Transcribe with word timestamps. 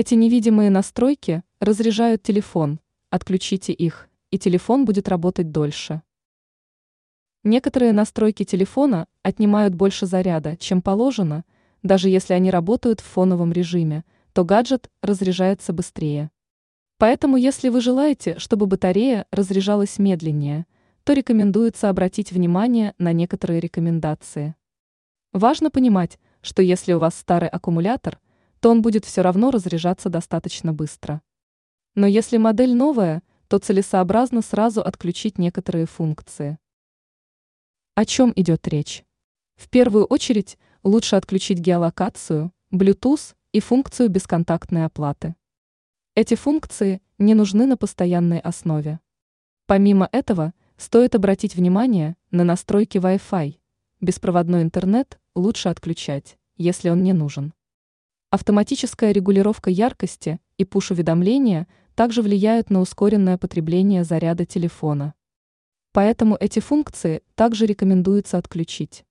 Эти 0.00 0.14
невидимые 0.14 0.70
настройки 0.70 1.42
разряжают 1.58 2.22
телефон, 2.22 2.78
отключите 3.10 3.72
их, 3.72 4.08
и 4.30 4.38
телефон 4.38 4.84
будет 4.84 5.08
работать 5.08 5.50
дольше. 5.50 6.02
Некоторые 7.42 7.92
настройки 7.92 8.44
телефона 8.44 9.08
отнимают 9.24 9.74
больше 9.74 10.06
заряда, 10.06 10.56
чем 10.56 10.82
положено, 10.82 11.44
даже 11.82 12.10
если 12.10 12.34
они 12.34 12.52
работают 12.52 13.00
в 13.00 13.06
фоновом 13.06 13.50
режиме, 13.50 14.04
то 14.34 14.44
гаджет 14.44 14.88
разряжается 15.02 15.72
быстрее. 15.72 16.30
Поэтому 16.98 17.36
если 17.36 17.68
вы 17.68 17.80
желаете, 17.80 18.38
чтобы 18.38 18.66
батарея 18.66 19.26
разряжалась 19.32 19.98
медленнее, 19.98 20.66
то 21.02 21.12
рекомендуется 21.12 21.88
обратить 21.88 22.30
внимание 22.30 22.94
на 22.98 23.12
некоторые 23.12 23.58
рекомендации. 23.58 24.54
Важно 25.32 25.72
понимать, 25.72 26.20
что 26.40 26.62
если 26.62 26.92
у 26.92 27.00
вас 27.00 27.16
старый 27.16 27.48
аккумулятор, 27.48 28.20
то 28.60 28.70
он 28.70 28.82
будет 28.82 29.04
все 29.04 29.22
равно 29.22 29.50
разряжаться 29.50 30.08
достаточно 30.08 30.72
быстро. 30.72 31.22
Но 31.94 32.06
если 32.06 32.36
модель 32.36 32.74
новая, 32.74 33.22
то 33.48 33.58
целесообразно 33.58 34.42
сразу 34.42 34.82
отключить 34.82 35.38
некоторые 35.38 35.86
функции. 35.86 36.58
О 37.94 38.04
чем 38.04 38.32
идет 38.36 38.68
речь? 38.68 39.04
В 39.56 39.68
первую 39.68 40.04
очередь 40.04 40.58
лучше 40.84 41.16
отключить 41.16 41.58
геолокацию, 41.58 42.52
Bluetooth 42.72 43.34
и 43.52 43.60
функцию 43.60 44.08
бесконтактной 44.08 44.84
оплаты. 44.84 45.34
Эти 46.14 46.34
функции 46.34 47.00
не 47.18 47.34
нужны 47.34 47.66
на 47.66 47.76
постоянной 47.76 48.38
основе. 48.38 49.00
Помимо 49.66 50.08
этого, 50.12 50.52
стоит 50.76 51.14
обратить 51.14 51.56
внимание 51.56 52.16
на 52.30 52.44
настройки 52.44 52.98
Wi-Fi. 52.98 53.58
Беспроводной 54.00 54.62
интернет 54.62 55.18
лучше 55.34 55.68
отключать, 55.68 56.38
если 56.56 56.90
он 56.90 57.02
не 57.02 57.12
нужен. 57.12 57.52
Автоматическая 58.30 59.12
регулировка 59.12 59.70
яркости 59.70 60.38
и 60.58 60.64
пуш-уведомления 60.66 61.66
также 61.94 62.20
влияют 62.20 62.68
на 62.68 62.80
ускоренное 62.80 63.38
потребление 63.38 64.04
заряда 64.04 64.44
телефона. 64.44 65.14
Поэтому 65.92 66.36
эти 66.38 66.60
функции 66.60 67.22
также 67.34 67.64
рекомендуется 67.64 68.36
отключить. 68.36 69.06